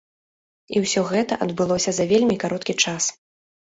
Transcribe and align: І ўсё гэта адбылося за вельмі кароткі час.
І 0.77 0.81
ўсё 0.85 1.03
гэта 1.11 1.33
адбылося 1.47 1.91
за 1.99 2.09
вельмі 2.13 2.41
кароткі 2.45 2.73
час. 2.85 3.03